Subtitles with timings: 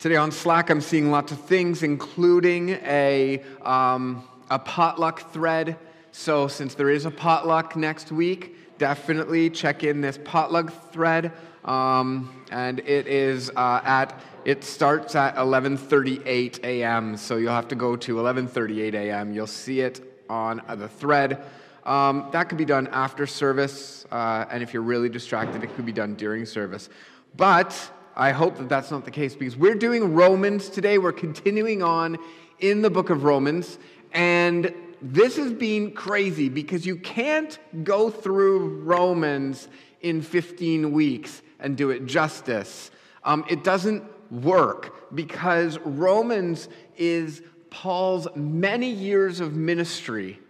[0.00, 5.76] Today on Slack, I'm seeing lots of things, including a, um, a potluck thread.
[6.10, 11.32] So, since there is a potluck next week, definitely check in this potluck thread.
[11.66, 17.18] Um, and it is uh, at it starts at 11:38 a.m.
[17.18, 19.34] So you'll have to go to 11:38 a.m.
[19.34, 21.44] You'll see it on the thread.
[21.84, 25.84] Um, that could be done after service, uh, and if you're really distracted, it could
[25.84, 26.88] be done during service.
[27.36, 30.98] But I hope that that's not the case because we're doing Romans today.
[30.98, 32.18] We're continuing on
[32.58, 33.78] in the book of Romans.
[34.12, 39.68] And this has been crazy because you can't go through Romans
[40.00, 42.90] in 15 weeks and do it justice.
[43.24, 50.40] Um, it doesn't work because Romans is Paul's many years of ministry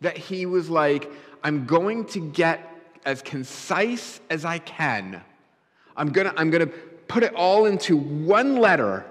[0.00, 1.10] that he was like,
[1.42, 2.70] I'm going to get
[3.04, 5.22] as concise as I can
[5.96, 6.72] I'm going to I'm going to
[7.08, 9.06] put it all into one letter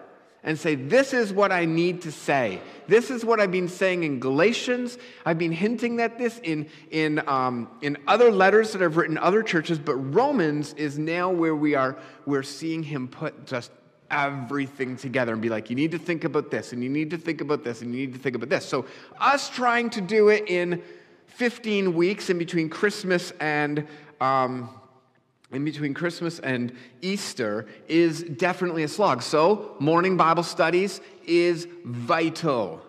[0.46, 2.62] and say, This is what I need to say.
[2.88, 4.98] This is what I've been saying in Galatians.
[5.26, 9.42] I've been hinting at this in, in, um, in other letters that I've written other
[9.42, 13.72] churches, but Romans is now where we are, we're seeing him put just
[14.12, 17.18] everything together and be like, you need to think about this, and you need to
[17.18, 18.64] think about this, and you need to think about this.
[18.64, 18.86] So,
[19.20, 20.84] us trying to do it in
[21.26, 23.88] 15 weeks in between Christmas and.
[24.22, 24.70] Um,
[25.56, 29.22] in between Christmas and Easter is definitely a slog.
[29.22, 32.82] So, morning Bible studies is vital.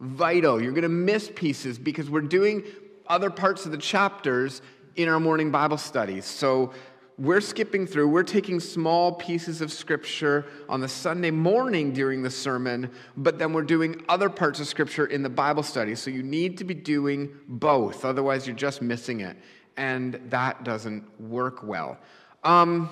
[0.00, 0.60] Vital.
[0.60, 2.64] You're going to miss pieces because we're doing
[3.06, 4.62] other parts of the chapters
[4.96, 6.24] in our morning Bible studies.
[6.24, 6.72] So,
[7.18, 12.30] we're skipping through, we're taking small pieces of scripture on the Sunday morning during the
[12.30, 15.94] sermon, but then we're doing other parts of scripture in the Bible study.
[15.94, 19.36] So, you need to be doing both, otherwise, you're just missing it
[19.78, 21.96] and that doesn't work well.
[22.44, 22.90] Um,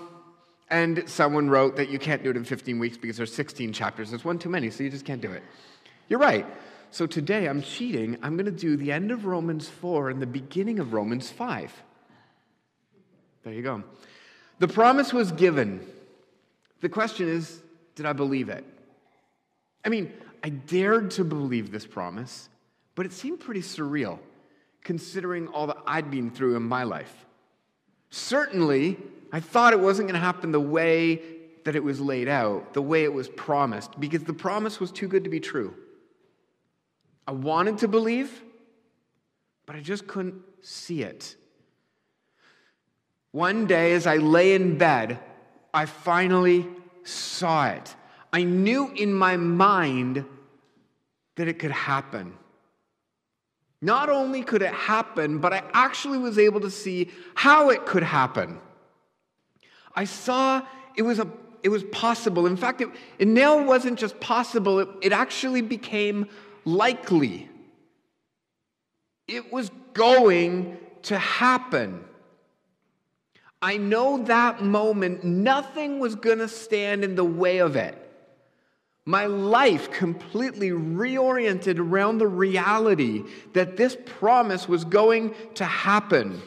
[0.70, 4.10] and someone wrote that you can't do it in 15 weeks because there's 16 chapters.
[4.10, 5.42] There's one too many, so you just can't do it.
[6.08, 6.46] You're right.
[6.90, 8.16] So today I'm cheating.
[8.22, 11.72] I'm going to do the end of Romans 4 and the beginning of Romans 5.
[13.42, 13.82] There you go.
[14.60, 15.86] The promise was given.
[16.80, 17.60] The question is,
[17.94, 18.64] did I believe it?
[19.84, 22.48] I mean, I dared to believe this promise,
[22.94, 24.18] but it seemed pretty surreal
[24.86, 27.26] considering all that I'd been through in my life.
[28.10, 28.96] Certainly,
[29.32, 31.20] I thought it wasn't going to happen the way
[31.64, 35.08] that it was laid out, the way it was promised, because the promise was too
[35.08, 35.74] good to be true.
[37.26, 38.44] I wanted to believe,
[39.66, 41.34] but I just couldn't see it.
[43.32, 45.18] One day, as I lay in bed,
[45.74, 46.64] I finally
[47.02, 47.92] saw it.
[48.32, 50.24] I knew in my mind
[51.34, 52.34] that it could happen.
[53.82, 58.02] Not only could it happen, but I actually was able to see how it could
[58.02, 58.60] happen.
[59.94, 60.62] I saw
[60.96, 61.28] it was, a,
[61.62, 62.46] it was possible.
[62.46, 62.88] In fact, it,
[63.18, 66.28] it now wasn't just possible, it, it actually became
[66.64, 67.48] likely.
[69.28, 72.04] It was going to happen.
[73.60, 78.05] I know that moment, nothing was going to stand in the way of it.
[79.08, 83.22] My life completely reoriented around the reality
[83.52, 86.42] that this promise was going to happen.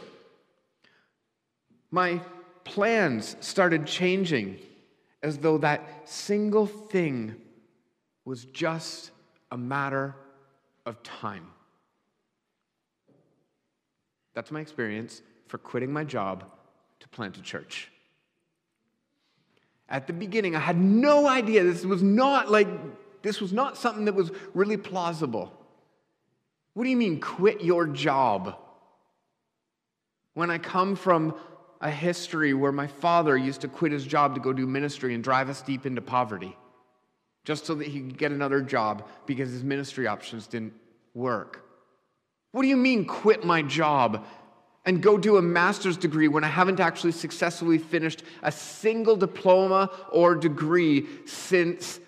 [1.90, 2.22] My
[2.66, 4.60] plans started changing
[5.24, 7.36] as though that single thing
[8.26, 9.12] was just
[9.52, 10.14] a matter
[10.86, 11.48] of time.
[14.34, 16.44] That's my experience for quitting my job
[17.00, 17.90] to plant a church.
[19.90, 21.64] At the beginning, I had no idea.
[21.64, 22.68] This was not like,
[23.24, 25.52] this was not something that was really plausible.
[26.74, 28.56] What do you mean, quit your job?
[30.36, 31.36] When I come from
[31.82, 35.24] a history where my father used to quit his job to go do ministry and
[35.24, 36.56] drive us deep into poverty
[37.46, 40.74] just so that he could get another job because his ministry options didn't
[41.14, 41.66] work.
[42.52, 44.26] What do you mean, quit my job?
[44.86, 49.90] And go do a master's degree when I haven't actually successfully finished a single diploma
[50.12, 52.00] or degree since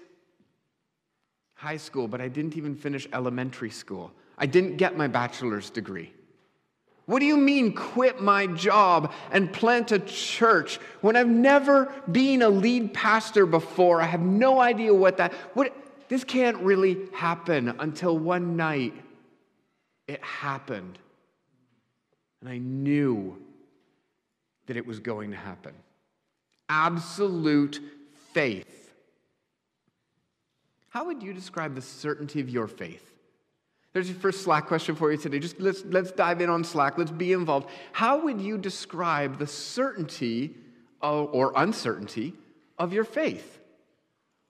[1.53, 4.11] high school, but I didn't even finish elementary school.
[4.37, 6.11] I didn't get my bachelor's degree.
[7.05, 12.41] What do you mean, quit my job and plant a church when I've never been
[12.41, 14.01] a lead pastor before?
[14.01, 15.75] I have no idea what that, what,
[16.09, 18.93] this can't really happen until one night
[20.07, 20.97] it happened.
[22.41, 23.37] And I knew
[24.65, 25.73] that it was going to happen.
[26.69, 27.79] Absolute
[28.33, 28.93] faith.
[30.89, 33.13] How would you describe the certainty of your faith?
[33.93, 35.39] There's your first Slack question for you today.
[35.39, 36.97] Just let's, let's dive in on Slack.
[36.97, 37.69] Let's be involved.
[37.91, 40.55] How would you describe the certainty
[41.01, 42.33] of, or uncertainty
[42.79, 43.59] of your faith?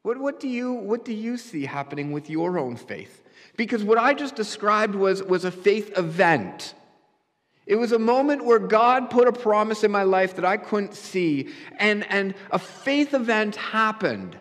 [0.03, 3.23] What, what, do you, what do you see happening with your own faith?
[3.57, 6.73] Because what I just described was, was a faith event.
[7.65, 10.95] It was a moment where God put a promise in my life that I couldn't
[10.95, 14.37] see, and, and a faith event happened.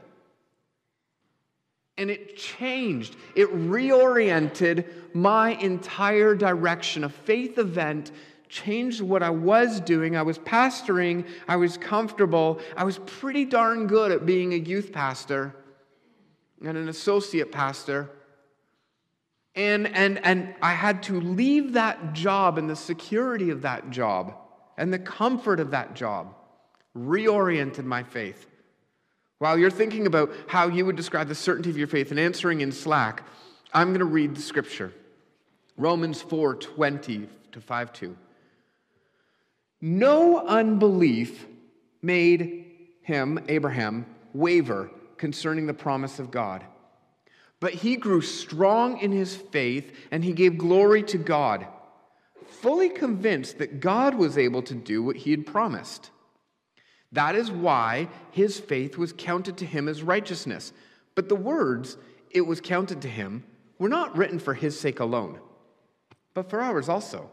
[1.99, 7.05] And it changed, it reoriented my entire direction.
[7.05, 8.11] A faith event
[8.49, 10.17] changed what I was doing.
[10.17, 14.93] I was pastoring, I was comfortable, I was pretty darn good at being a youth
[14.93, 15.55] pastor
[16.65, 18.11] and an associate pastor.
[19.55, 24.35] And, and, and I had to leave that job and the security of that job
[24.81, 26.35] and the comfort of that job,
[26.97, 28.47] reoriented my faith.
[29.39, 32.63] While you're thinking about how you would describe the certainty of your faith and answering
[32.63, 33.27] in slack,
[33.75, 34.93] I'm going to read the scripture.
[35.77, 38.17] Romans 4 20 to 5 2.
[39.83, 41.47] No unbelief
[42.03, 42.67] made
[43.03, 46.65] him, Abraham, waver concerning the promise of God.
[47.61, 51.67] But he grew strong in his faith and he gave glory to God,
[52.47, 56.11] fully convinced that God was able to do what he had promised.
[57.13, 60.73] That is why his faith was counted to him as righteousness.
[61.15, 61.97] But the words,
[62.31, 63.45] it was counted to him,
[63.79, 65.39] were not written for his sake alone,
[66.35, 67.31] but for ours also.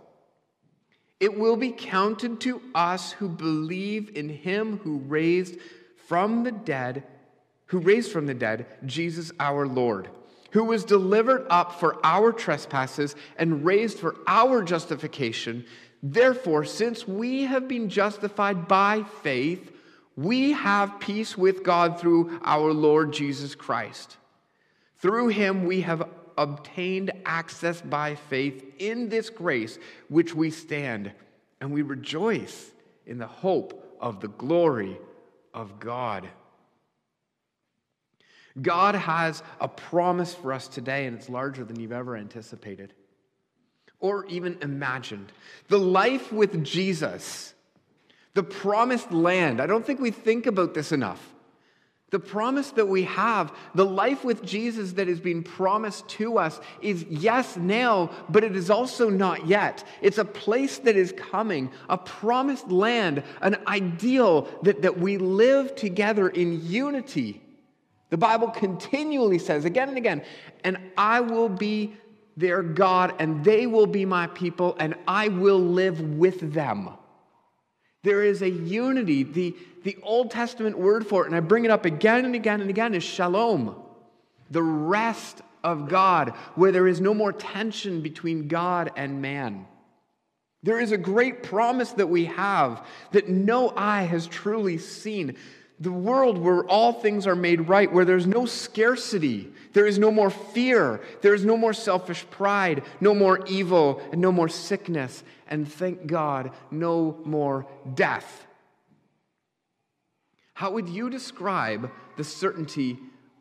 [1.19, 5.57] It will be counted to us who believe in him who raised
[6.07, 7.03] from the dead,
[7.67, 10.09] who raised from the dead Jesus our Lord,
[10.51, 15.65] who was delivered up for our trespasses and raised for our justification.
[16.01, 19.71] Therefore, since we have been justified by faith,
[20.15, 24.17] we have peace with God through our Lord Jesus Christ.
[24.99, 29.77] Through him we have obtained access by faith in this grace
[30.07, 31.11] which we stand,
[31.59, 32.71] and we rejoice
[33.05, 34.97] in the hope of the glory
[35.53, 36.27] of God.
[38.61, 42.93] God has a promise for us today, and it's larger than you've ever anticipated
[43.99, 45.31] or even imagined.
[45.69, 47.53] The life with Jesus,
[48.33, 49.61] the promised land.
[49.61, 51.33] I don't think we think about this enough.
[52.09, 56.61] The promise that we have, the life with Jesus that is being promised to us,
[56.81, 59.83] is yes, now, but it is also not yet.
[60.01, 65.75] It's a place that is coming, a promised land, an ideal that, that we live
[65.75, 67.41] together in unity.
[68.09, 70.23] The Bible continually says again and again,
[70.63, 71.93] and I will be
[72.37, 76.89] their God, and they will be my people, and I will live with them.
[78.03, 79.23] There is a unity.
[79.23, 82.61] The, the Old Testament word for it, and I bring it up again and again
[82.61, 83.75] and again, is shalom,
[84.51, 89.65] the rest of God, where there is no more tension between God and man.
[90.63, 95.35] There is a great promise that we have that no eye has truly seen.
[95.79, 100.09] The world where all things are made right, where there's no scarcity, there is no
[100.09, 105.23] more fear, there is no more selfish pride, no more evil, and no more sickness
[105.49, 108.45] and thank God, no more death.
[110.53, 112.97] How would you describe the certainty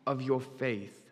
[0.07, 1.03] of your faith?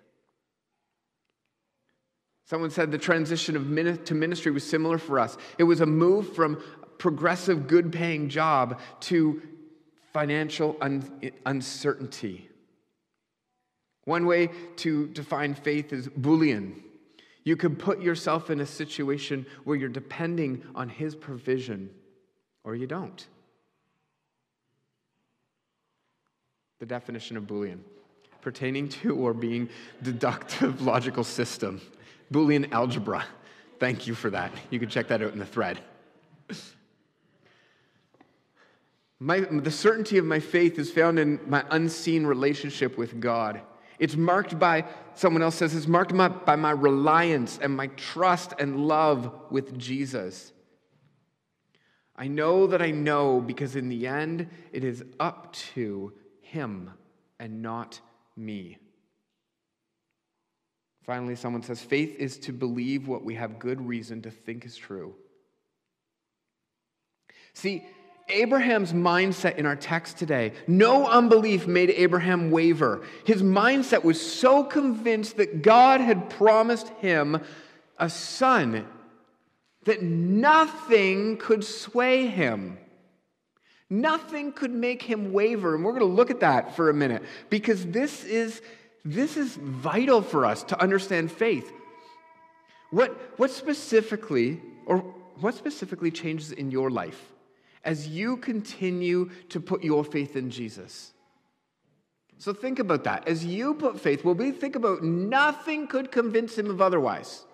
[2.46, 5.38] Someone said the transition of to ministry was similar for us.
[5.56, 6.62] It was a move from
[6.98, 9.40] progressive, good paying job to
[10.14, 12.48] financial un- uncertainty.
[14.04, 16.80] One way to define faith is Boolean.
[17.42, 21.90] You could put yourself in a situation where you're depending on His provision,
[22.62, 23.26] or you don't.
[26.78, 27.80] The definition of Boolean
[28.40, 29.68] pertaining to or being
[30.02, 31.80] deductive logical system.
[32.30, 33.24] Boolean algebra.
[33.80, 34.52] Thank you for that.
[34.70, 35.80] You can check that out in the thread.
[39.20, 43.60] My, the certainty of my faith is found in my unseen relationship with God.
[43.98, 46.12] It's marked by, someone else says, it's marked
[46.44, 50.52] by my reliance and my trust and love with Jesus.
[52.16, 56.92] I know that I know because in the end it is up to Him
[57.38, 58.00] and not
[58.36, 58.78] me.
[61.04, 64.76] Finally, someone says, faith is to believe what we have good reason to think is
[64.76, 65.14] true.
[67.52, 67.86] See,
[68.28, 73.02] Abraham's mindset in our text today, no unbelief made Abraham waver.
[73.24, 77.40] His mindset was so convinced that God had promised him
[77.98, 78.86] a son
[79.84, 82.78] that nothing could sway him.
[83.90, 85.74] Nothing could make him waver.
[85.74, 88.62] And we're going to look at that for a minute because this is,
[89.04, 91.70] this is vital for us to understand faith.
[92.90, 94.98] What, what specifically, or
[95.40, 97.33] what specifically changes in your life?
[97.84, 101.12] As you continue to put your faith in Jesus?
[102.38, 103.28] So think about that.
[103.28, 107.44] As you put faith, well, we think about nothing could convince him of otherwise.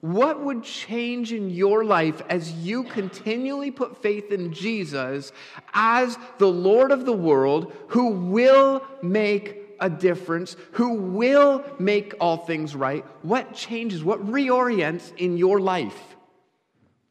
[0.00, 5.30] What would change in your life as you continually put faith in Jesus
[5.72, 12.36] as the Lord of the world who will make a difference, who will make all
[12.36, 13.04] things right?
[13.22, 14.02] What changes?
[14.02, 16.16] What reorients in your life?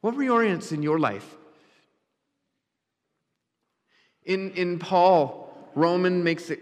[0.01, 1.37] What reorients in your life?
[4.25, 6.61] In, in Paul, Roman makes it,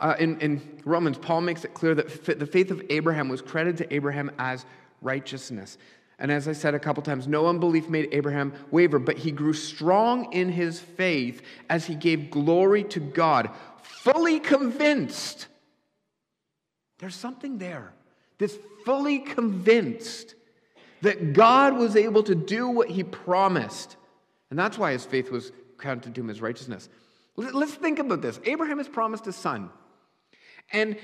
[0.00, 3.76] uh, in, in Romans, Paul makes it clear that the faith of Abraham was credited
[3.78, 4.64] to Abraham as
[5.02, 5.78] righteousness.
[6.18, 9.54] And as I said a couple times, no unbelief made Abraham waver, but he grew
[9.54, 13.50] strong in his faith as he gave glory to God,
[13.82, 15.46] fully convinced.
[16.98, 17.94] There's something there.
[18.36, 20.34] This fully convinced
[21.00, 23.96] that God was able to do what he promised.
[24.50, 26.88] And that's why his faith was counted to him as righteousness.
[27.36, 28.38] Let's think about this.
[28.44, 29.70] Abraham has promised a son.
[30.72, 30.96] And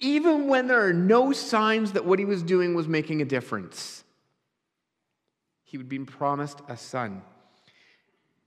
[0.00, 4.04] even when there are no signs that what he was doing was making a difference,
[5.64, 7.22] he would be promised a son.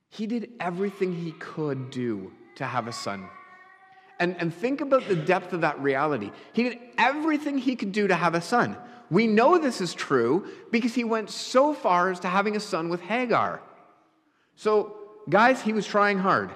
[0.09, 3.27] He did everything he could do to have a son.
[4.19, 6.31] And, and think about the depth of that reality.
[6.53, 8.77] He did everything he could do to have a son.
[9.09, 12.87] We know this is true because he went so far as to having a son
[12.87, 13.61] with Hagar.
[14.55, 14.95] So
[15.29, 16.51] guys, he was trying hard.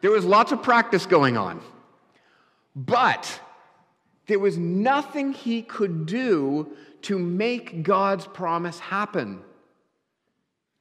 [0.00, 1.60] There was lots of practice going on.
[2.74, 3.40] But
[4.26, 9.42] there was nothing he could do to make God's promise happen.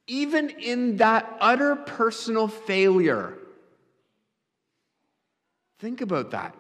[0.08, 3.38] Even in that utter personal failure.
[5.80, 6.56] Think about that.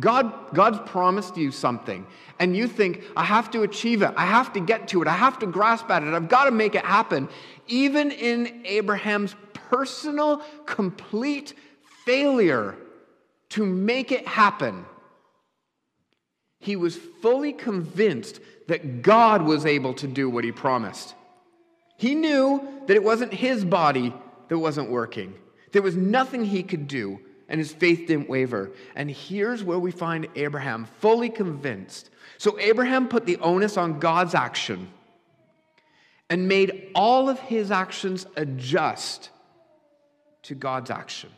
[0.00, 2.06] God, God's promised you something,
[2.38, 4.12] and you think, I have to achieve it.
[4.16, 5.08] I have to get to it.
[5.08, 6.14] I have to grasp at it.
[6.14, 7.28] I've got to make it happen.
[7.66, 11.54] Even in Abraham's personal, complete
[12.06, 12.74] failure
[13.50, 14.86] to make it happen,
[16.58, 21.14] he was fully convinced that God was able to do what he promised.
[21.98, 24.14] He knew that it wasn't his body
[24.48, 25.34] that wasn't working,
[25.72, 27.20] there was nothing he could do
[27.52, 28.72] and his faith didn't waver.
[28.96, 32.08] And here's where we find Abraham fully convinced.
[32.38, 34.88] So Abraham put the onus on God's action
[36.30, 39.28] and made all of his actions adjust
[40.44, 41.28] to God's action.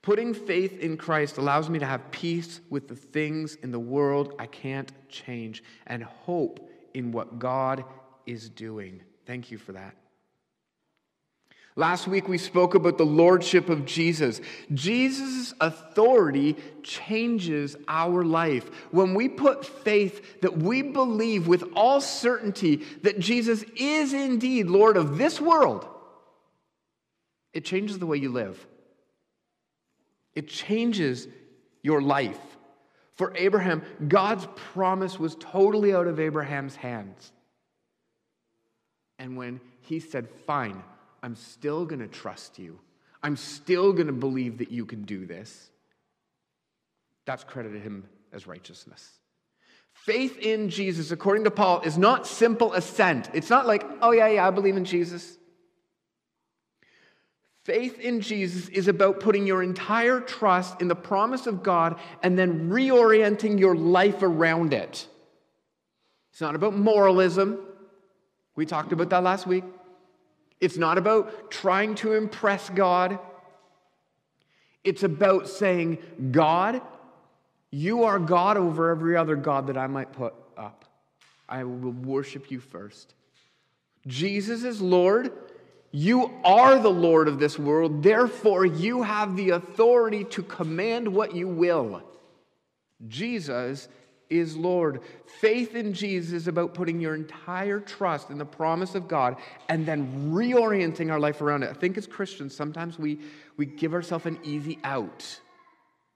[0.00, 4.34] Putting faith in Christ allows me to have peace with the things in the world
[4.38, 7.82] I can't change and hope in what God
[8.26, 9.02] is doing.
[9.26, 9.96] Thank you for that.
[11.78, 14.40] Last week we spoke about the lordship of Jesus.
[14.72, 18.64] Jesus' authority changes our life.
[18.90, 24.96] When we put faith that we believe with all certainty that Jesus is indeed Lord
[24.96, 25.86] of this world,
[27.52, 28.66] it changes the way you live.
[30.34, 31.28] It changes
[31.82, 32.40] your life.
[33.16, 37.32] For Abraham, God's promise was totally out of Abraham's hands.
[39.18, 40.82] And when he said, Fine,
[41.22, 42.78] I'm still going to trust you.
[43.22, 45.70] I'm still going to believe that you can do this.
[47.24, 49.10] That's credited him as righteousness.
[49.92, 53.30] Faith in Jesus, according to Paul, is not simple assent.
[53.32, 55.38] It's not like, oh, yeah, yeah, I believe in Jesus.
[57.64, 62.38] Faith in Jesus is about putting your entire trust in the promise of God and
[62.38, 65.08] then reorienting your life around it.
[66.30, 67.58] It's not about moralism.
[68.54, 69.64] We talked about that last week.
[70.60, 73.18] It's not about trying to impress God.
[74.84, 75.98] It's about saying,
[76.30, 76.80] God,
[77.70, 80.84] you are God over every other God that I might put up.
[81.48, 83.14] I will worship you first.
[84.06, 85.32] Jesus is Lord.
[85.92, 88.02] You are the Lord of this world.
[88.02, 92.02] Therefore, you have the authority to command what you will.
[93.08, 93.88] Jesus
[94.28, 95.00] is Lord.
[95.40, 99.36] Faith in Jesus is about putting your entire trust in the promise of God
[99.68, 101.70] and then reorienting our life around it.
[101.70, 103.20] I think as Christians, sometimes we,
[103.56, 105.40] we give ourselves an easy out.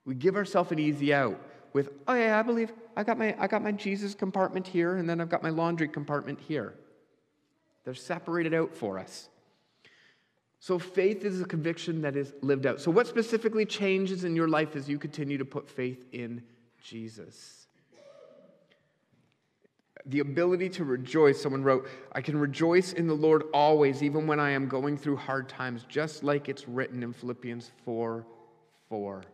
[0.04, 1.40] We give ourselves an easy out
[1.72, 5.08] with, oh yeah, I believe I got my I got my Jesus compartment here, and
[5.08, 6.74] then I've got my laundry compartment here.
[7.84, 9.28] They're separated out for us.
[10.58, 12.80] So faith is a conviction that is lived out.
[12.80, 16.42] So what specifically changes in your life as you continue to put faith in
[16.82, 17.59] Jesus?
[20.06, 21.40] The ability to rejoice.
[21.40, 25.16] Someone wrote, I can rejoice in the Lord always, even when I am going through
[25.16, 28.24] hard times, just like it's written in Philippians 4
[28.88, 29.24] 4.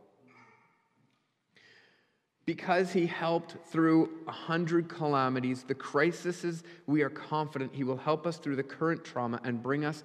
[2.44, 8.24] Because he helped through a hundred calamities, the crises, we are confident he will help
[8.24, 10.04] us through the current trauma and bring us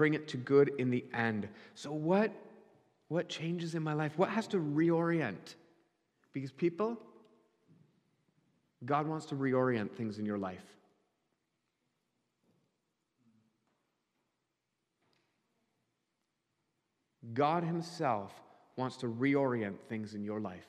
[0.00, 1.46] bring it to good in the end.
[1.74, 2.32] So, what,
[3.08, 4.16] what changes in my life?
[4.16, 5.56] What has to reorient?
[6.32, 6.96] Because, people,
[8.84, 10.64] God wants to reorient things in your life.
[17.34, 18.32] God Himself
[18.76, 20.66] wants to reorient things in your life.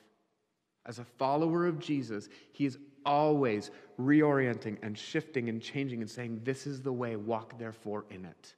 [0.85, 6.41] As a follower of Jesus, He is always reorienting and shifting and changing and saying,
[6.43, 8.55] This is the way, walk therefore in it.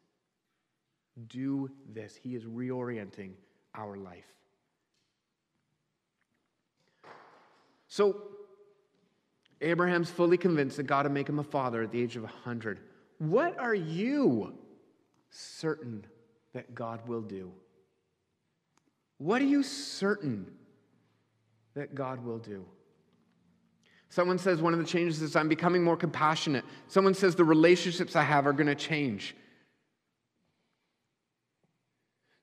[1.28, 2.16] Do this.
[2.16, 3.34] He is reorienting
[3.76, 4.26] our life.
[7.88, 8.16] So,
[9.64, 12.80] Abraham's fully convinced that God will make him a father at the age of 100.
[13.18, 14.54] What are you
[15.30, 16.06] certain
[16.54, 17.52] that God will do?
[19.18, 20.52] What are you certain
[21.76, 22.66] that God will do?
[24.10, 26.64] Someone says one of the changes is I'm becoming more compassionate.
[26.88, 29.36] Someone says the relationships I have are going to change.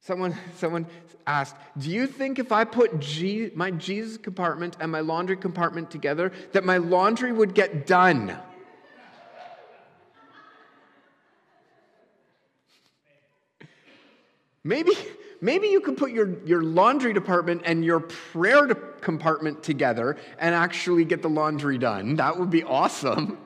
[0.00, 0.86] Someone, someone
[1.26, 5.90] asked, Do you think if I put G, my Jesus compartment and my laundry compartment
[5.90, 8.36] together, that my laundry would get done?
[14.62, 14.92] Maybe,
[15.40, 18.66] maybe you could put your, your laundry department and your prayer
[19.00, 22.16] compartment together and actually get the laundry done.
[22.16, 23.38] That would be awesome.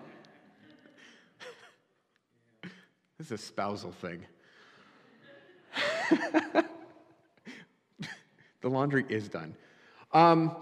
[3.19, 4.25] this is a spousal thing.
[8.61, 9.55] the laundry is done.
[10.13, 10.57] Um,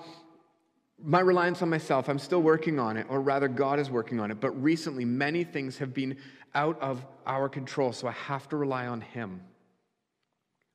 [1.05, 4.31] my reliance on myself, I'm still working on it, or rather, God is working on
[4.31, 4.41] it.
[4.41, 6.17] But recently, many things have been
[6.55, 9.41] out of our control, so I have to rely on Him.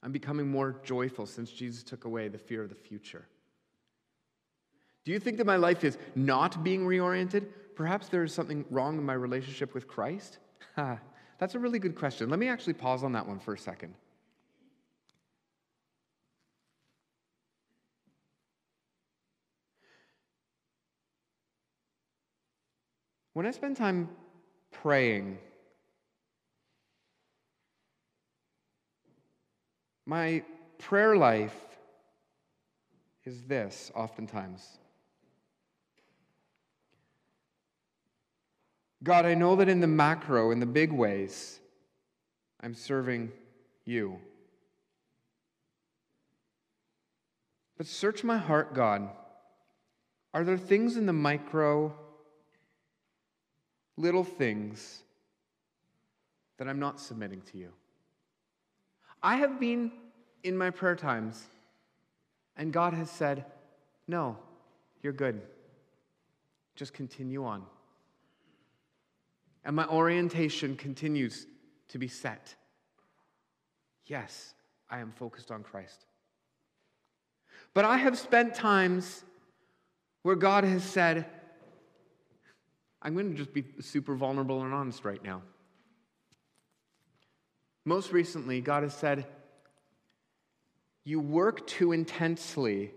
[0.03, 3.25] I'm becoming more joyful since Jesus took away the fear of the future.
[5.05, 7.45] Do you think that my life is not being reoriented?
[7.75, 10.39] Perhaps there is something wrong in my relationship with Christ?
[10.75, 12.29] That's a really good question.
[12.29, 13.93] Let me actually pause on that one for a second.
[23.37, 24.09] When I spend time
[24.71, 25.37] praying,
[30.07, 30.41] my
[30.79, 31.55] prayer life
[33.25, 34.79] is this oftentimes
[39.03, 41.59] God, I know that in the macro, in the big ways,
[42.59, 43.31] I'm serving
[43.85, 44.19] you.
[47.77, 49.07] But search my heart, God.
[50.33, 51.95] Are there things in the micro
[53.97, 55.03] little things
[56.57, 57.71] that I'm not submitting to you.
[59.21, 59.91] I have been
[60.43, 61.43] in my prayer times,
[62.55, 63.45] and God has said,
[64.07, 64.37] No,
[65.01, 65.41] you're good.
[66.75, 67.63] Just continue on.
[69.65, 71.47] And my orientation continues
[71.89, 72.55] to be set.
[74.05, 74.53] Yes,
[74.89, 76.05] I am focused on Christ.
[77.73, 79.23] But I have spent times
[80.21, 81.25] where God has said,
[83.01, 85.41] I'm going to just be super vulnerable and honest right now.
[87.85, 89.25] Most recently, God has said,
[91.03, 92.91] You work too intensely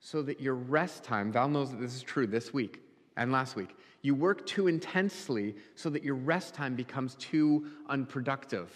[0.00, 2.80] so that your rest time, Val knows that this is true this week
[3.16, 3.76] and last week.
[4.02, 8.70] You work too intensely so that your rest time becomes too unproductive.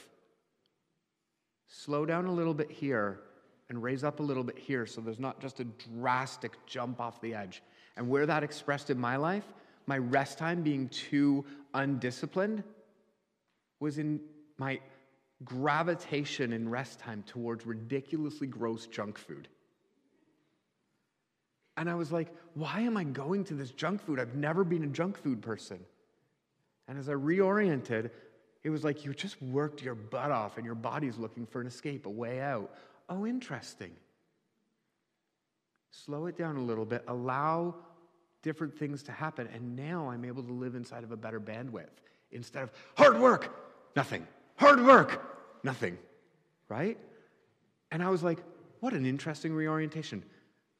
[1.69, 3.21] Slow down a little bit here
[3.69, 7.21] and raise up a little bit here so there's not just a drastic jump off
[7.21, 7.63] the edge.
[7.97, 9.45] And where that expressed in my life
[9.91, 12.63] my rest time being too undisciplined
[13.81, 14.21] was in
[14.57, 14.79] my
[15.45, 19.49] gravitation in rest time towards ridiculously gross junk food.
[21.77, 24.21] And I was like, why am I going to this junk food?
[24.21, 25.81] I've never been a junk food person.
[26.87, 28.11] And as I reoriented,
[28.63, 31.67] it was like you just worked your butt off and your body's looking for an
[31.67, 32.71] escape, a way out.
[33.09, 33.91] Oh, interesting.
[35.91, 37.03] Slow it down a little bit.
[37.09, 37.75] Allow
[38.43, 39.49] different things to happen.
[39.53, 41.89] And now I'm able to live inside of a better bandwidth
[42.33, 43.55] instead of hard work,
[43.97, 44.27] nothing.
[44.57, 45.99] Hard work, nothing.
[46.69, 46.99] Right?
[47.91, 48.39] And I was like,
[48.81, 50.23] what an interesting reorientation.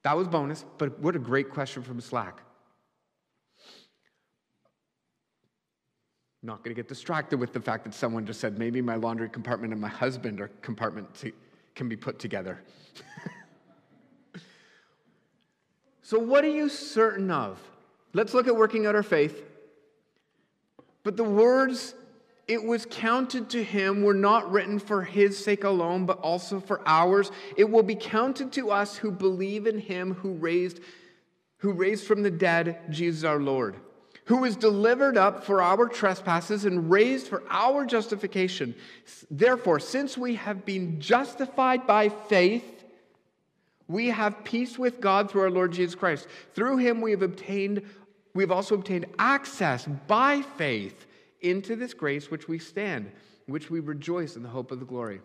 [0.03, 2.41] That was bonus, but what a great question from Slack.
[6.43, 9.29] Not going to get distracted with the fact that someone just said maybe my laundry
[9.29, 11.33] compartment and my husband are compartment to,
[11.75, 12.63] can be put together.
[16.11, 17.57] So, what are you certain of?
[18.15, 19.45] Let's look at working out our faith.
[21.05, 21.95] But the words,
[22.49, 26.83] it was counted to him, were not written for his sake alone, but also for
[26.85, 27.31] ours.
[27.57, 30.81] It will be counted to us who believe in him who raised,
[31.59, 33.77] who raised from the dead Jesus our Lord
[34.25, 38.77] who was delivered up for our trespasses and raised for our justification.
[39.29, 42.80] Therefore, since we have been justified by faith,
[43.91, 46.29] we have peace with God through our Lord Jesus Christ.
[46.55, 47.83] Through him we have obtained
[48.33, 51.07] we have also obtained access by faith
[51.41, 53.11] into this grace which we stand,
[53.47, 55.21] which we rejoice in the hope of the glory.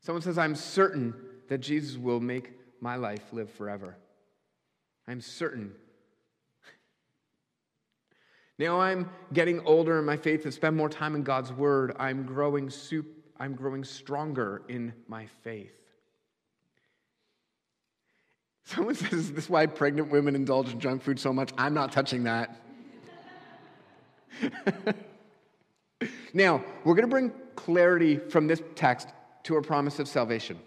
[0.00, 1.14] Someone says, I'm certain
[1.48, 2.50] that Jesus will make
[2.80, 3.96] my life live forever.
[5.06, 5.72] I'm certain.
[8.58, 11.94] Now I'm getting older in my faith and spend more time in God's word.
[11.98, 13.06] I'm growing, soup,
[13.38, 15.74] I'm growing stronger in my faith.
[18.64, 21.50] Someone says, Is this why pregnant women indulge in junk food so much?
[21.58, 22.60] I'm not touching that.
[26.32, 29.08] now, we're going to bring clarity from this text
[29.44, 30.58] to a promise of salvation.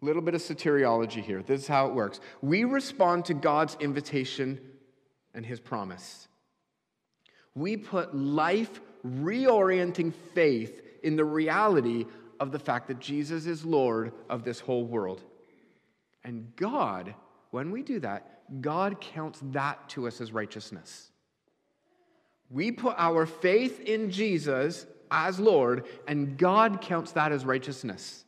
[0.00, 1.42] A little bit of soteriology here.
[1.42, 2.20] This is how it works.
[2.40, 4.58] We respond to God's invitation
[5.34, 6.26] and his promise.
[7.54, 12.06] We put life reorienting faith in the reality
[12.40, 15.22] of the fact that Jesus is Lord of this whole world.
[16.24, 17.14] And God,
[17.50, 21.10] when we do that, God counts that to us as righteousness.
[22.50, 28.24] We put our faith in Jesus as Lord, and God counts that as righteousness.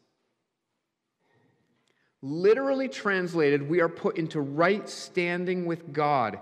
[2.22, 6.38] Literally translated, we are put into right standing with God.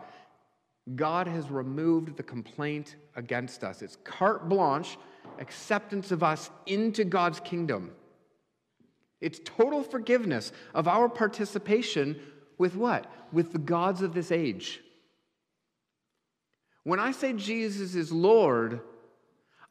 [0.95, 3.83] God has removed the complaint against us.
[3.83, 4.99] It's carte blanche
[5.39, 7.93] acceptance of us into God's kingdom.
[9.21, 12.21] It's total forgiveness of our participation
[12.59, 13.07] with what?
[13.33, 14.81] With the gods of this age.
[16.85, 18.81] When I say Jesus is Lord,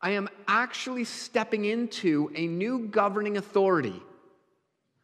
[0.02, 4.02] I am actually stepping into a new governing authority.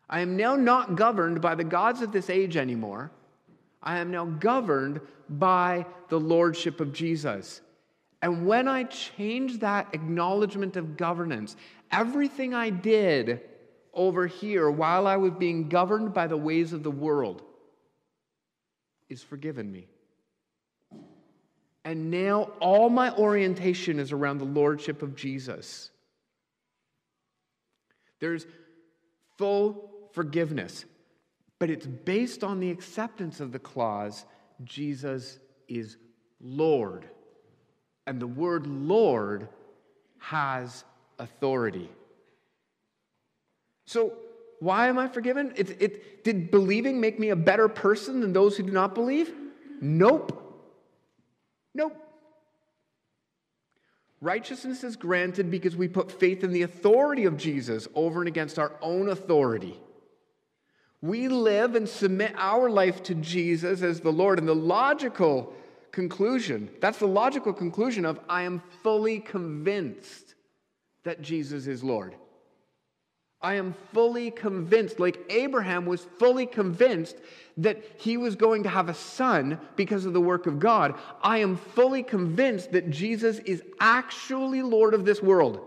[0.09, 3.11] I am now not governed by the gods of this age anymore.
[3.81, 7.61] I am now governed by the lordship of Jesus.
[8.21, 11.55] And when I change that acknowledgement of governance,
[11.91, 13.41] everything I did
[13.93, 17.43] over here while I was being governed by the ways of the world
[19.09, 19.87] is forgiven me.
[21.85, 25.89] And now all my orientation is around the lordship of Jesus.
[28.19, 28.45] There's
[29.37, 30.85] full forgiveness,
[31.59, 34.25] but it's based on the acceptance of the clause
[34.63, 35.97] Jesus is
[36.39, 37.07] Lord.
[38.05, 39.49] And the word Lord
[40.19, 40.83] has
[41.19, 41.89] authority.
[43.85, 44.13] So,
[44.59, 45.53] why am I forgiven?
[45.55, 49.31] It, it, did believing make me a better person than those who do not believe?
[49.81, 50.43] Nope.
[51.75, 51.95] Nope.
[54.19, 58.57] Righteousness is granted because we put faith in the authority of Jesus over and against
[58.57, 59.79] our own authority.
[61.01, 64.39] We live and submit our life to Jesus as the Lord.
[64.39, 65.53] And the logical
[65.91, 70.35] conclusion, that's the logical conclusion of I am fully convinced
[71.03, 72.15] that Jesus is Lord.
[73.39, 77.17] I am fully convinced, like Abraham was fully convinced
[77.57, 80.95] that he was going to have a son because of the work of God.
[81.21, 85.61] I am fully convinced that Jesus is actually Lord of this world.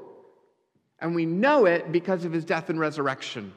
[0.99, 3.53] And we know it because of his death and resurrection.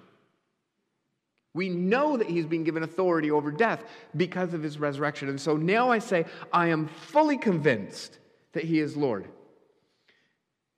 [1.54, 3.84] We know that he's been given authority over death
[4.16, 5.30] because of his resurrection.
[5.30, 8.18] And so now I say, I am fully convinced
[8.54, 9.28] that he is Lord.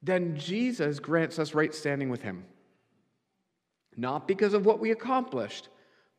[0.01, 2.45] Then Jesus grants us right standing with him
[3.97, 5.69] not because of what we accomplished,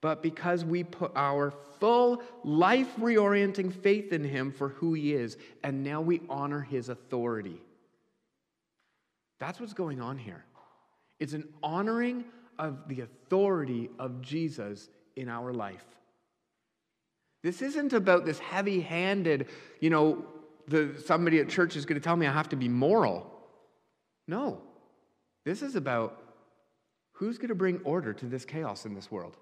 [0.00, 5.36] but because we put our full life reorienting faith in Him for who He is,
[5.62, 7.60] and now we honor His authority.
[9.38, 10.44] That's what's going on here.
[11.18, 12.24] It's an honoring
[12.58, 15.84] of the authority of Jesus in our life.
[17.42, 19.48] This isn't about this heavy handed,
[19.80, 20.24] you know,
[20.68, 23.30] the, somebody at church is going to tell me I have to be moral.
[24.26, 24.60] No.
[25.44, 26.22] This is about
[27.16, 29.38] Who's going to bring order to this chaos in this world?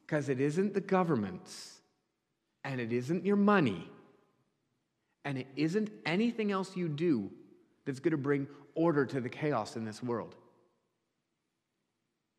[0.00, 1.80] Because it isn't the governments,
[2.64, 3.86] and it isn't your money,
[5.26, 7.30] and it isn't anything else you do
[7.84, 10.34] that's going to bring order to the chaos in this world.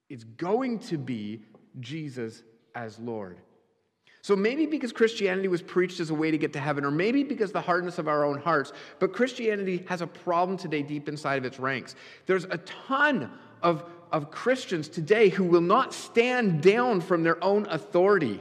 [0.10, 1.44] It's going to be
[1.80, 2.44] Jesus
[2.76, 3.38] as Lord.
[4.22, 7.24] So maybe because Christianity was preached as a way to get to heaven, or maybe
[7.24, 11.38] because the hardness of our own hearts, but Christianity has a problem today deep inside
[11.38, 11.96] of its ranks.
[12.26, 17.66] There's a ton of, of Christians today who will not stand down from their own
[17.70, 18.40] authority.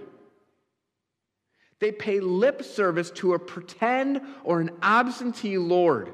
[1.80, 6.12] They pay lip service to a pretend or an absentee Lord.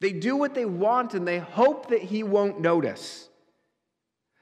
[0.00, 3.28] They do what they want and they hope that He won't notice.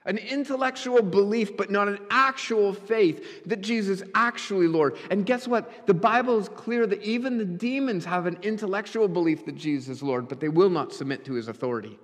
[0.05, 4.97] An intellectual belief, but not an actual faith that Jesus actually Lord.
[5.09, 5.87] And guess what?
[5.87, 10.03] The Bible is clear that even the demons have an intellectual belief that Jesus is
[10.03, 11.97] Lord, but they will not submit to his authority.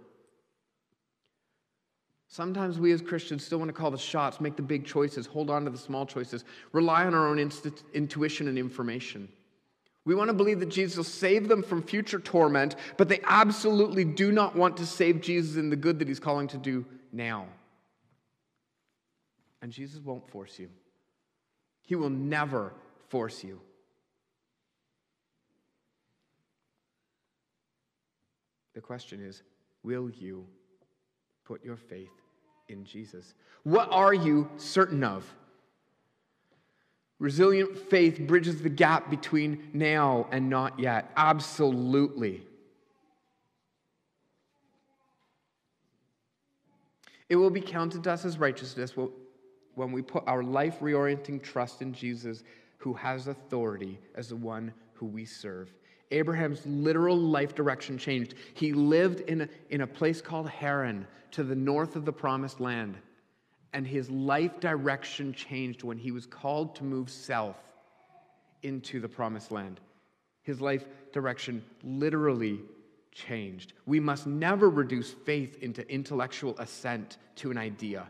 [2.28, 5.50] Sometimes we as Christians still want to call the shots, make the big choices, hold
[5.50, 7.40] on to the small choices, rely on our own
[7.94, 9.28] intuition and information.
[10.06, 14.06] We want to believe that Jesus will save them from future torment, but they absolutely
[14.06, 17.48] do not want to save Jesus in the good that he's calling to do now.
[19.62, 20.70] And Jesus won't force you,
[21.82, 22.74] He will never
[23.10, 23.60] force you.
[28.74, 29.44] The question is
[29.84, 30.46] will you
[31.46, 32.12] put your faith
[32.70, 33.34] in Jesus?
[33.64, 35.26] What are you certain of?
[37.20, 41.12] Resilient faith bridges the gap between now and not yet.
[41.16, 42.42] Absolutely.
[47.30, 48.96] It will be counted to us as righteousness
[49.76, 52.44] when we put our life reorienting trust in Jesus,
[52.78, 55.72] who has authority as the one who we serve.
[56.12, 58.36] Abraham's literal life direction changed.
[58.54, 62.60] He lived in a, in a place called Haran to the north of the promised
[62.60, 62.98] land.
[63.74, 67.56] And his life direction changed when he was called to move south
[68.64, 69.80] into the promised land.
[70.44, 72.60] His life direction literally
[73.12, 73.74] changed.
[73.86, 78.08] We must never reduce faith into intellectual assent to an idea.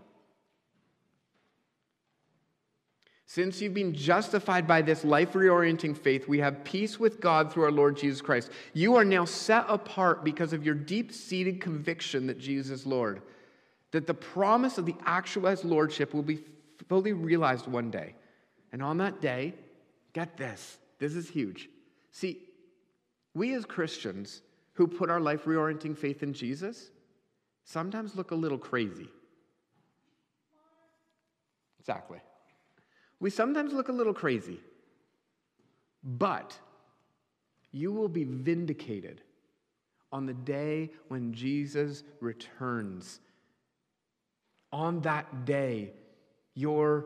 [3.34, 7.64] Since you've been justified by this life reorienting faith, we have peace with God through
[7.64, 8.52] our Lord Jesus Christ.
[8.74, 13.22] You are now set apart because of your deep seated conviction that Jesus is Lord,
[13.92, 16.42] that the promise of the actualized Lordship will be
[16.90, 18.16] fully realized one day.
[18.74, 19.54] And on that day,
[20.12, 21.70] get this this is huge.
[22.12, 22.38] See,
[23.34, 24.42] we as Christians
[24.74, 26.92] who put our life reorienting faith in Jesus
[27.64, 29.08] sometimes look a little crazy.
[31.80, 32.20] Exactly.
[33.22, 34.60] We sometimes look a little crazy,
[36.04, 36.58] but
[37.72, 39.22] you will be vindicated
[40.12, 43.20] on the day when Jesus returns.
[44.74, 45.94] On that day,
[46.56, 47.06] your,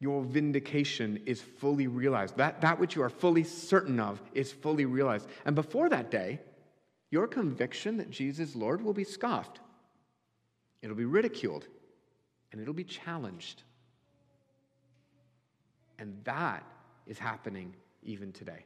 [0.00, 2.36] your vindication is fully realized.
[2.36, 5.28] That, that which you are fully certain of is fully realized.
[5.46, 6.40] And before that day,
[7.10, 9.60] your conviction that Jesus is Lord will be scoffed,
[10.82, 11.66] it'll be ridiculed,
[12.52, 13.62] and it'll be challenged.
[15.98, 16.64] And that
[17.06, 18.64] is happening even today.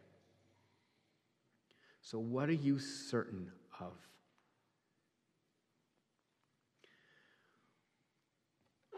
[2.03, 3.93] So, what are you certain of?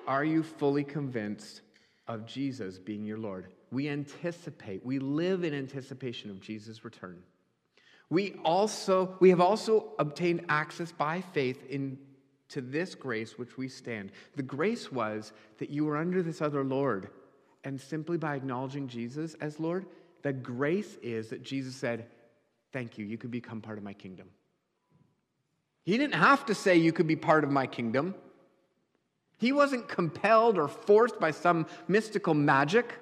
[0.06, 1.62] Are you fully convinced
[2.08, 3.48] of Jesus being your Lord?
[3.70, 7.22] We anticipate, we live in anticipation of Jesus' return.
[8.10, 11.98] We also, we have also obtained access by faith in
[12.50, 14.12] to this grace which we stand.
[14.36, 17.08] The grace was that you were under this other Lord
[17.64, 19.86] and simply by acknowledging Jesus as Lord,
[20.22, 22.06] the grace is that Jesus said,
[22.72, 24.28] Thank you, you could become part of my kingdom.
[25.84, 28.14] He didn't have to say, You could be part of my kingdom.
[29.38, 32.94] He wasn't compelled or forced by some mystical magic.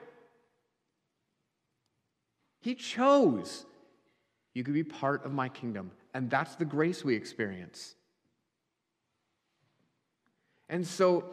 [2.61, 3.65] He chose,
[4.55, 5.91] You could be part of my kingdom.
[6.15, 7.95] And that's the grace we experience.
[10.69, 11.25] And so,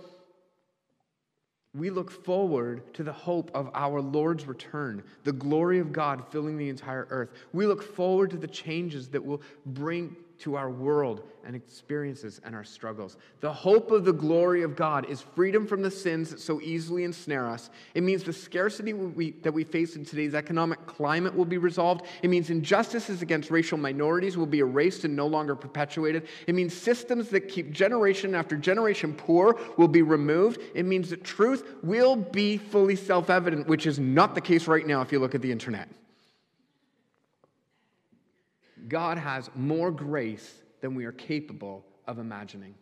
[1.75, 6.57] we look forward to the hope of our Lord's return, the glory of God filling
[6.57, 7.29] the entire earth.
[7.53, 12.53] We look forward to the changes that will bring to our world and experiences and
[12.53, 13.17] our struggles.
[13.39, 17.05] The hope of the glory of God is freedom from the sins that so easily
[17.05, 17.69] ensnare us.
[17.93, 22.05] It means the scarcity we, that we face in today's economic climate will be resolved.
[22.21, 26.27] It means injustices against racial minorities will be erased and no longer perpetuated.
[26.47, 30.61] It means systems that keep generation after generation poor will be removed.
[30.75, 34.85] It means that truth will be fully self evident, which is not the case right
[34.85, 35.87] now if you look at the internet.
[38.87, 42.75] God has more grace than we are capable of imagining.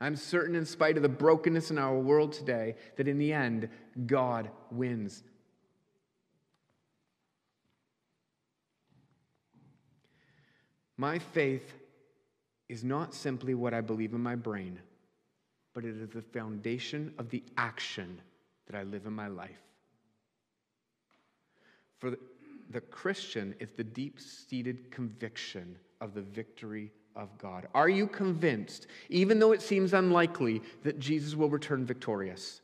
[0.00, 3.68] I'm certain, in spite of the brokenness in our world today, that in the end,
[4.06, 5.22] God wins.
[10.98, 11.74] My faith
[12.68, 14.78] is not simply what I believe in my brain,
[15.72, 18.20] but it is the foundation of the action
[18.66, 19.62] that I live in my life.
[21.98, 22.16] For
[22.70, 27.68] the Christian is the deep seated conviction of the victory of God.
[27.74, 32.60] Are you convinced, even though it seems unlikely, that Jesus will return victorious?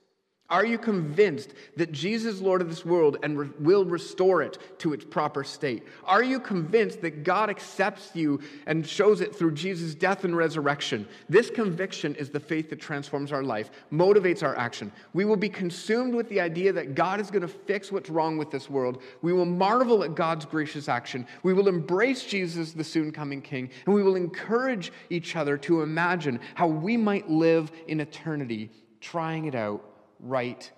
[0.52, 4.59] Are you convinced that Jesus is Lord of this world and re- will restore it
[4.81, 5.83] to its proper state?
[6.05, 11.09] Are you convinced that God accepts you and shows it through Jesus' death and resurrection?
[11.26, 14.92] This conviction is the faith that transforms our life, motivates our action.
[15.14, 18.37] We will be consumed with the idea that God is going to fix what's wrong
[18.37, 19.00] with this world.
[19.22, 21.26] We will marvel at God's gracious action.
[21.44, 25.81] We will embrace Jesus, the soon coming King, and we will encourage each other to
[25.81, 29.91] imagine how we might live in eternity, trying it out
[30.22, 30.70] right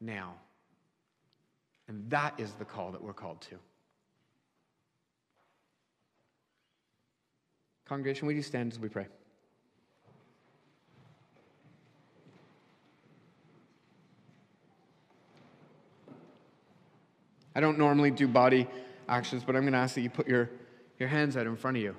[0.00, 0.34] now.
[1.88, 3.56] And that is the call that we're called to.
[7.86, 9.06] Congregation, would you stand as we pray?
[17.54, 18.66] I don't normally do body
[19.08, 20.50] actions, but I'm going to ask that you put your,
[20.98, 21.94] your hands out in front of you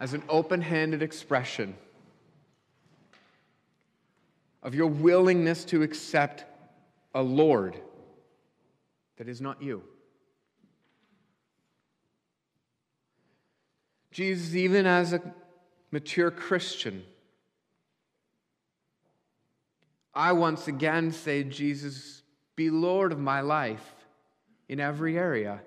[0.00, 1.76] as an open handed expression
[4.62, 6.44] of your willingness to accept
[7.14, 7.80] a Lord
[9.16, 9.82] that is not you.
[14.10, 15.20] Jesus, even as a
[15.90, 17.04] mature Christian,
[20.12, 22.22] I once again say, Jesus,
[22.56, 23.94] be Lord of my life
[24.68, 25.60] in every area.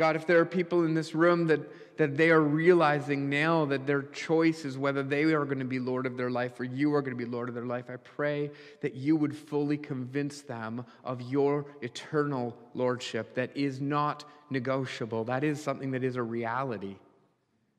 [0.00, 1.60] God, if there are people in this room that
[1.98, 5.78] that they are realizing now that their choice is whether they are going to be
[5.78, 7.90] Lord of their life or you are going to be Lord of their life.
[7.90, 14.24] I pray that you would fully convince them of your eternal Lordship that is not
[14.48, 15.24] negotiable.
[15.24, 16.96] That is something that is a reality.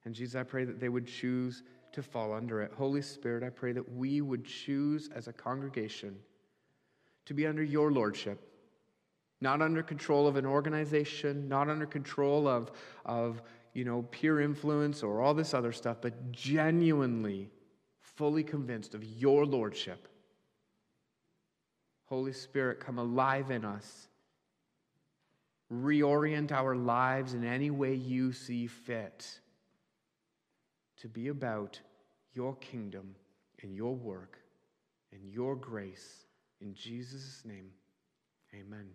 [0.06, 2.72] And Jesus, I pray that they would choose to fall under it.
[2.78, 6.16] Holy Spirit, I pray that we would choose as a congregation
[7.26, 8.51] to be under your Lordship
[9.42, 12.72] not under control of an organization, not under control of,
[13.06, 13.42] of
[13.74, 17.50] you know, peer influence or all this other stuff, but genuinely
[18.00, 20.08] fully convinced of your lordship.
[22.06, 24.08] Holy Spirit, come alive in us.
[25.74, 29.40] Reorient our lives in any way you see fit
[30.98, 31.80] to be about
[32.34, 33.16] your kingdom
[33.64, 34.38] and your work
[35.14, 36.26] and your grace.
[36.60, 37.72] In Jesus' name,
[38.54, 38.90] amen.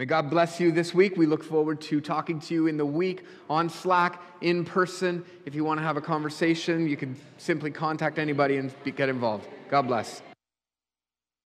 [0.00, 1.18] May God bless you this week.
[1.18, 5.22] We look forward to talking to you in the week on Slack, in person.
[5.44, 9.46] If you want to have a conversation, you can simply contact anybody and get involved.
[9.68, 10.22] God bless.